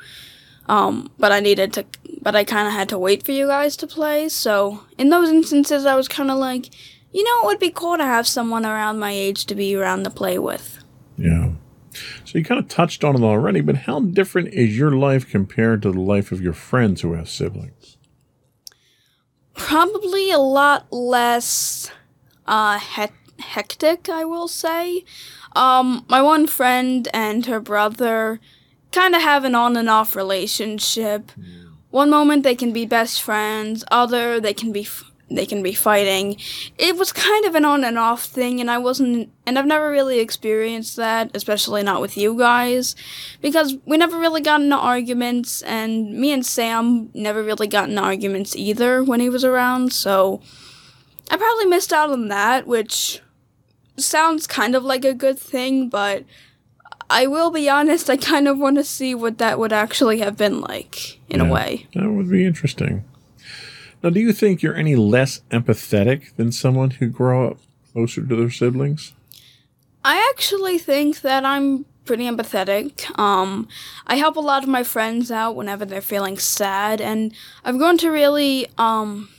[0.67, 1.85] um, but I needed to,
[2.21, 4.29] but I kind of had to wait for you guys to play.
[4.29, 6.69] So in those instances, I was kind of like,
[7.11, 10.03] you know, it would be cool to have someone around my age to be around
[10.05, 10.83] to play with.
[11.17, 11.51] Yeah.
[12.25, 15.83] So you kind of touched on it already, but how different is your life compared
[15.83, 17.94] to the life of your friends who have siblings?
[19.55, 21.89] Probably a lot less
[22.45, 23.07] uh, he-
[23.39, 25.03] hectic, I will say.
[25.55, 28.39] Um, my one friend and her brother
[28.91, 31.31] kind of have an on and off relationship.
[31.89, 35.73] One moment they can be best friends, other they can be f- they can be
[35.73, 36.37] fighting.
[36.77, 39.89] It was kind of an on and off thing, and I wasn't, and I've never
[39.89, 42.95] really experienced that, especially not with you guys,
[43.41, 48.01] because we never really got into arguments, and me and Sam never really got into
[48.01, 50.41] arguments either when he was around, so
[51.31, 53.21] I probably missed out on that, which
[53.97, 56.23] sounds kind of like a good thing, but
[57.09, 60.37] I will be honest, I kind of want to see what that would actually have
[60.37, 61.87] been like, in Yeah, a way.
[61.95, 63.03] That would be interesting.
[64.05, 67.57] Now, do you think you're any less empathetic than someone who grew up
[67.91, 69.13] closer to their siblings?
[70.03, 73.17] I actually think that I'm pretty empathetic.
[73.17, 73.67] Um,
[74.05, 77.33] I help a lot of my friends out whenever they're feeling sad, and
[77.63, 79.29] I've grown to really um,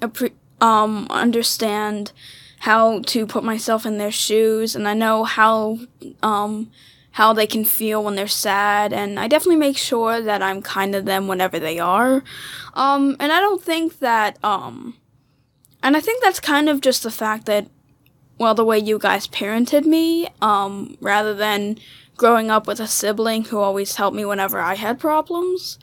[0.00, 2.10] appre- um, understand
[2.58, 5.78] how to put myself in their shoes, and I know how
[6.24, 6.72] um,
[7.16, 10.92] how they can feel when they're sad, and I definitely make sure that I'm kind
[10.92, 12.22] to them whenever they are.
[12.74, 14.98] Um, and I don't think that um,
[15.82, 17.68] and I think that's kind of just the fact that
[18.38, 21.78] well, the way you guys parented me, um, rather than
[22.18, 25.78] growing up with a sibling who always helped me whenever I had problems.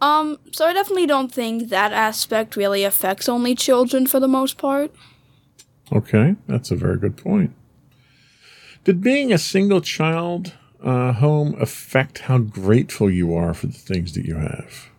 [0.00, 4.58] Um, so I definitely don't think that aspect really affects only children for the most
[4.58, 4.92] part.
[5.92, 7.54] Okay, that's a very good point.
[8.82, 10.54] Did being a single child
[10.84, 14.90] uh, home affect how grateful you are for the things that you have?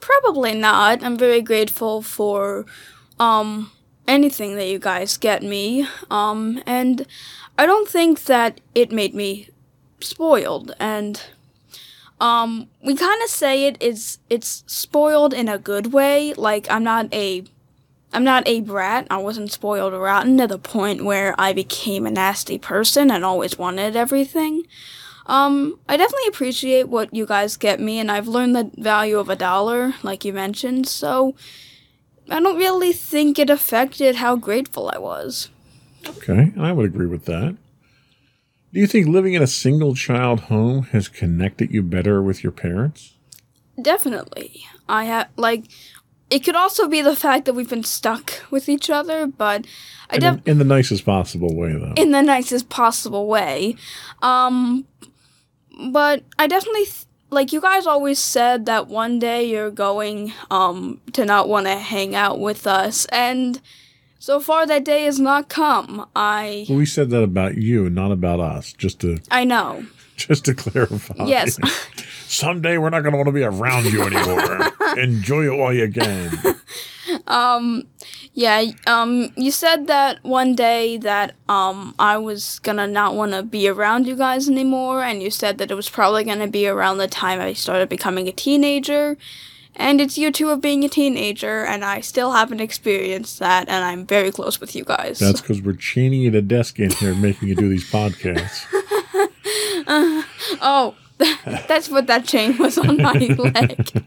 [0.00, 1.02] Probably not.
[1.02, 2.64] I'm very grateful for,
[3.18, 3.70] um,
[4.06, 5.86] anything that you guys get me.
[6.10, 7.06] Um, and
[7.58, 9.48] I don't think that it made me
[10.00, 10.74] spoiled.
[10.78, 11.20] And,
[12.20, 16.34] um, we kind of say it is, it's spoiled in a good way.
[16.34, 17.44] Like, I'm not a,
[18.12, 19.06] I'm not a brat.
[19.10, 23.58] I wasn't spoiled rotten to the point where I became a nasty person and always
[23.58, 24.64] wanted everything.
[25.26, 29.28] Um, I definitely appreciate what you guys get me, and I've learned the value of
[29.28, 31.34] a dollar, like you mentioned, so
[32.28, 35.48] I don't really think it affected how grateful I was.
[36.08, 37.56] Okay, I would agree with that.
[38.72, 42.52] Do you think living in a single child home has connected you better with your
[42.52, 43.14] parents?
[43.80, 44.64] definitely.
[44.88, 45.64] I have like
[46.30, 49.66] it could also be the fact that we've been stuck with each other, but
[50.10, 51.92] I In, in the nicest possible way, though.
[51.96, 53.76] in the nicest possible way.
[54.22, 54.86] Um,
[55.90, 61.00] but I definitely th- like you guys always said that one day you're going um
[61.12, 63.60] to not want to hang out with us, and
[64.18, 66.06] so far that day has not come.
[66.14, 68.72] I we said that about you, not about us.
[68.72, 69.86] Just to I know.
[70.28, 71.24] just to clarify.
[71.24, 71.58] Yes.
[72.26, 74.72] Someday we're not going to want to be around you anymore.
[74.96, 76.56] Enjoy it while you can.
[77.26, 77.86] Um,
[78.32, 78.64] yeah.
[78.86, 83.68] Um, you said that one day that um I was gonna not want to be
[83.68, 87.08] around you guys anymore, and you said that it was probably gonna be around the
[87.08, 89.18] time I started becoming a teenager.
[89.74, 93.82] And it's year two of being a teenager, and I still haven't experienced that, and
[93.82, 95.18] I'm very close with you guys.
[95.18, 98.66] That's because we're chaining you to desk in here, making you do these podcasts.
[100.60, 100.94] oh,
[101.44, 104.04] that's what that chain was on my leg.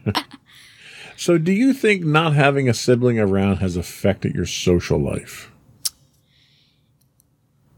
[1.16, 5.50] So, do you think not having a sibling around has affected your social life?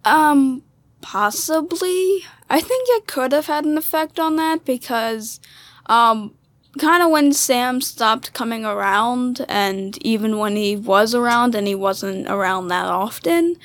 [0.04, 0.62] Um,
[1.00, 2.24] possibly.
[2.50, 5.38] I think it could have had an effect on that because,
[5.86, 6.34] um,
[6.78, 11.74] kind of when Sam stopped coming around, and even when he was around and he
[11.74, 13.56] wasn't around that often,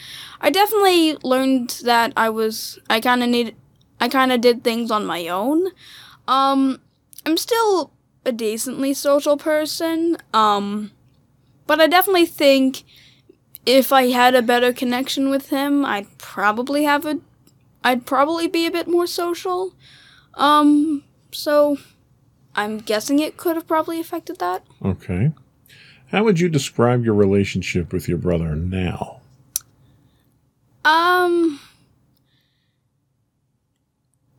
[0.42, 3.56] I definitely learned that I was, I kind of need,
[4.04, 5.68] I kind of did things on my own.
[6.28, 6.82] Um,
[7.26, 7.94] I'm still
[8.26, 10.92] a decently social person, um,
[11.68, 12.84] but I definitely think
[13.66, 17.22] if I had a better connection with him, I'd probably have a
[17.82, 19.74] I'd probably be a bit more social.
[20.34, 21.78] Um so
[22.56, 24.66] I'm guessing it could have probably affected that.
[24.84, 25.32] Okay.
[26.08, 29.22] How would you describe your relationship with your brother now?
[30.84, 31.62] Um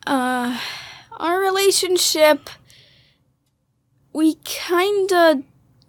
[0.07, 0.59] uh
[1.18, 2.50] our relationship
[4.12, 5.42] we kinda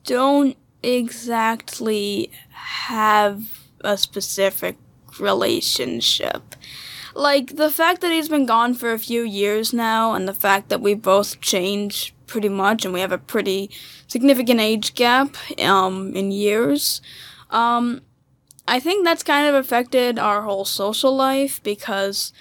[0.03, 3.43] don't exactly have
[3.81, 4.77] a specific
[5.19, 6.55] relationship.
[7.13, 10.69] Like the fact that he's been gone for a few years now and the fact
[10.69, 13.69] that we both changed pretty much and we have a pretty
[14.07, 17.01] significant age gap um in years.
[17.49, 18.01] Um
[18.67, 22.33] I think that's kind of affected our whole social life because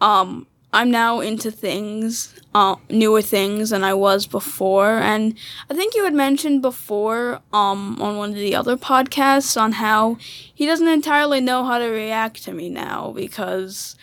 [0.00, 5.34] um I'm now into things, uh, newer things than I was before, and
[5.68, 10.16] I think you had mentioned before, um, on one of the other podcasts on how
[10.54, 13.96] he doesn't entirely know how to react to me now because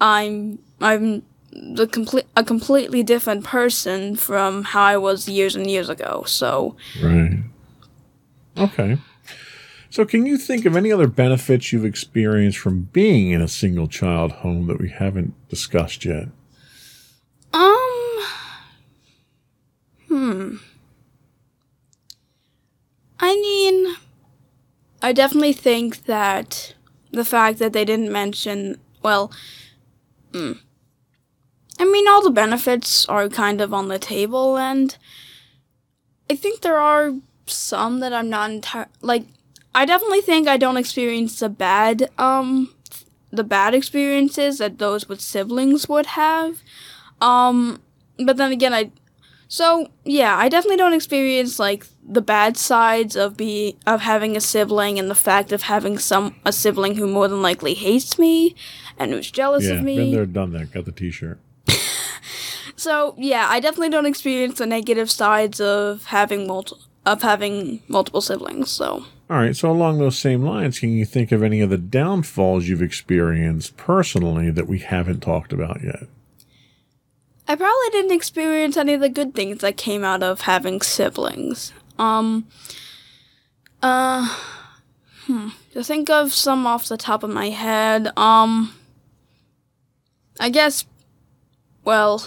[0.00, 5.88] I'm I'm the complete a completely different person from how I was years and years
[5.88, 6.24] ago.
[6.26, 7.42] So Right.
[8.56, 8.98] Okay.
[9.90, 13.88] So, can you think of any other benefits you've experienced from being in a single
[13.88, 16.28] child home that we haven't discussed yet?
[17.54, 18.24] Um.
[20.08, 20.56] Hmm.
[23.20, 23.96] I mean,
[25.02, 26.74] I definitely think that
[27.10, 29.32] the fact that they didn't mention, well,
[30.32, 30.52] hmm.
[31.78, 34.96] I mean, all the benefits are kind of on the table, and
[36.28, 37.14] I think there are
[37.46, 39.24] some that I'm not entire like.
[39.78, 42.74] I definitely think I don't experience the bad, um,
[43.30, 46.64] the bad experiences that those with siblings would have.
[47.20, 47.80] Um,
[48.18, 48.90] but then again, I.
[49.46, 54.40] So yeah, I definitely don't experience like the bad sides of be of having a
[54.40, 58.56] sibling and the fact of having some a sibling who more than likely hates me
[58.98, 59.94] and who's jealous yeah, of me.
[59.94, 60.72] been there, done that.
[60.72, 61.38] Got the T-shirt.
[62.74, 68.20] So yeah, I definitely don't experience the negative sides of having multi- of having multiple
[68.20, 68.70] siblings.
[68.70, 69.54] So All right.
[69.54, 73.76] So, along those same lines, can you think of any of the downfalls you've experienced
[73.76, 76.08] personally that we haven't talked about yet?
[77.46, 81.72] I probably didn't experience any of the good things that came out of having siblings.
[81.98, 82.46] Um,
[83.82, 84.34] uh,
[85.26, 88.74] hmm, to think of some off the top of my head, um,
[90.40, 90.84] I guess,
[91.84, 92.26] well,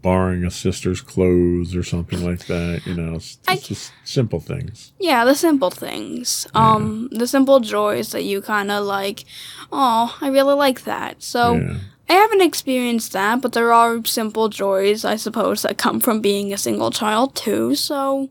[0.00, 2.86] Borrowing a sister's clothes or something like that.
[2.86, 4.92] You know, it's, I- just simple things.
[5.00, 9.24] yeah, the simple things, um, the simple joys that you kind of like,
[9.72, 11.22] oh, I really like that.
[11.22, 11.78] So, Yeah.
[12.10, 16.54] I haven't experienced that, but there are simple joys, I suppose, that come from being
[16.54, 18.30] a single child too, so.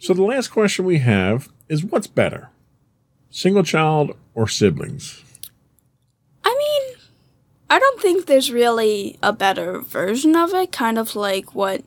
[0.00, 2.48] So the last question we have is what's better?
[3.30, 5.22] Single child or siblings?
[6.44, 6.93] I mean,
[7.70, 11.82] I don't think there's really a better version of it, kind of like what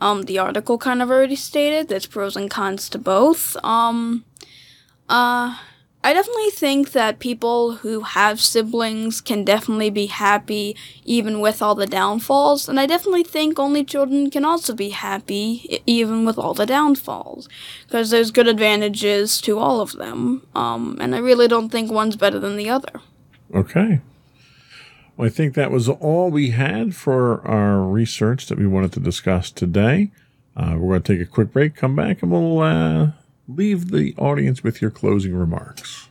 [0.00, 1.88] um the article kind of already stated.
[1.88, 3.56] There's pros and cons to both.
[3.64, 4.24] Um
[5.08, 5.58] uh
[6.02, 11.74] I definitely think that people who have siblings can definitely be happy even with all
[11.74, 16.54] the downfalls, and I definitely think only children can also be happy even with all
[16.54, 17.50] the downfalls,
[17.86, 22.16] because there's good advantages to all of them, um, and I really don't think one's
[22.16, 23.02] better than the other.
[23.54, 24.00] Okay.
[25.20, 29.00] Well, I think that was all we had for our research that we wanted to
[29.00, 30.12] discuss today.
[30.56, 33.08] Uh, we're going to take a quick break, come back, and we'll uh,
[33.46, 36.08] leave the audience with your closing remarks.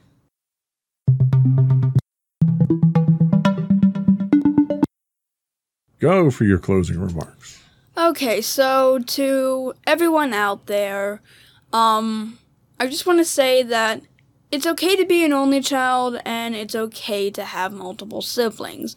[5.98, 7.64] Go for your closing remarks.
[7.98, 11.20] Okay, so to everyone out there,
[11.74, 12.38] um,
[12.80, 14.04] I just want to say that
[14.52, 18.96] it's okay to be an only child and it's okay to have multiple siblings.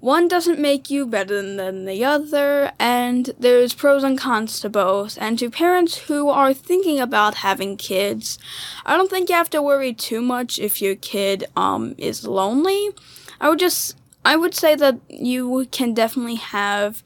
[0.00, 5.16] One doesn't make you better than the other, and there's pros and cons to both.
[5.20, 8.36] And to parents who are thinking about having kids,
[8.84, 12.90] I don't think you have to worry too much if your kid um is lonely.
[13.40, 17.04] I would just I would say that you can definitely have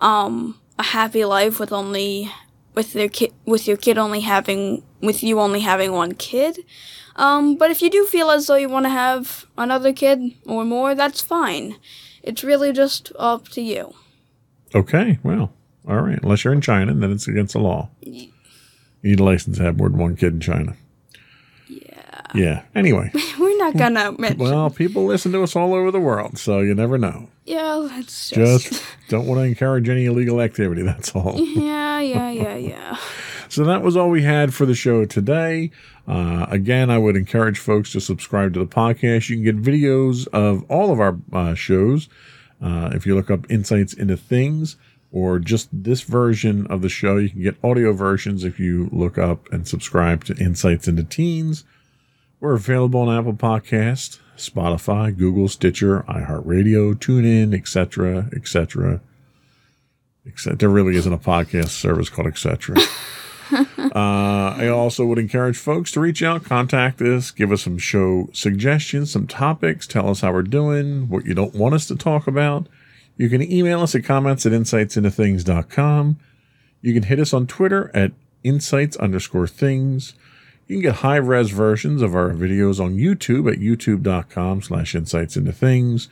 [0.00, 2.30] um a happy life with only
[2.74, 6.58] with their kid with your kid only having with you only having one kid.
[7.16, 10.64] Um, but if you do feel as though you want to have another kid or
[10.64, 11.76] more, that's fine.
[12.22, 13.94] It's really just up to you.
[14.74, 15.52] Okay, well,
[15.88, 16.20] all right.
[16.22, 17.88] Unless you're in China, then it's against the law.
[18.02, 18.30] You
[19.02, 20.76] need a license to have more than one kid in China.
[21.68, 22.20] Yeah.
[22.34, 22.62] Yeah.
[22.74, 24.38] Anyway, We're not gonna mention.
[24.38, 27.28] well, people listen to us all over the world, so you never know.
[27.48, 28.68] Yeah, that's just.
[28.68, 30.82] Just don't want to encourage any illegal activity.
[30.82, 31.34] That's all.
[31.38, 32.96] yeah, yeah, yeah, yeah.
[33.50, 35.70] So that was all we had for the show today.
[36.06, 39.30] Uh, again, I would encourage folks to subscribe to the podcast.
[39.30, 42.10] You can get videos of all of our uh, shows
[42.60, 44.76] uh, if you look up Insights into Things
[45.10, 47.16] or just this version of the show.
[47.16, 51.64] You can get audio versions if you look up and subscribe to Insights into Teens.
[52.40, 59.00] We're available on Apple Podcast, Spotify, Google, Stitcher, iHeartRadio, TuneIn, etc., etc.
[60.24, 62.76] Except there really isn't a podcast service called etc.
[63.50, 68.28] Uh, I also would encourage folks to reach out, contact us, give us some show
[68.32, 72.26] suggestions, some topics, tell us how we're doing, what you don't want us to talk
[72.26, 72.66] about.
[73.16, 76.18] You can email us at comments at insightsintothings.com.
[76.82, 78.12] You can hit us on Twitter at
[78.44, 80.14] insights underscore things.
[80.68, 85.36] You can get high res versions of our videos on YouTube at youtube.com slash insights
[85.36, 86.08] into things.